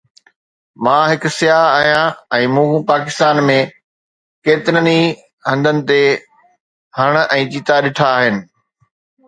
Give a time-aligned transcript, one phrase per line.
[0.83, 2.07] مان هڪ سياح آهيان
[2.37, 3.59] ۽ مون پاڪستان ۾
[4.49, 5.05] ڪيترن ئي
[5.51, 6.01] هنڌن تي
[7.01, 8.45] هرڻ ۽ چيتا ڏٺا آهن